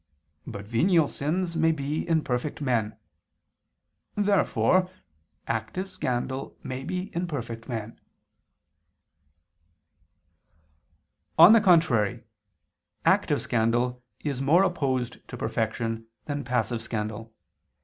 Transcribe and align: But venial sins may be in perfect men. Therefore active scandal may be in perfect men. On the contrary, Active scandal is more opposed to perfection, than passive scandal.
But 0.47 0.65
venial 0.65 1.07
sins 1.07 1.55
may 1.55 1.71
be 1.71 2.09
in 2.09 2.23
perfect 2.23 2.59
men. 2.59 2.97
Therefore 4.15 4.89
active 5.45 5.91
scandal 5.91 6.57
may 6.63 6.83
be 6.83 7.15
in 7.15 7.27
perfect 7.27 7.69
men. 7.69 8.01
On 11.37 11.53
the 11.53 11.61
contrary, 11.61 12.23
Active 13.05 13.43
scandal 13.43 14.01
is 14.21 14.41
more 14.41 14.63
opposed 14.63 15.17
to 15.27 15.37
perfection, 15.37 16.07
than 16.25 16.43
passive 16.43 16.81
scandal. 16.81 17.31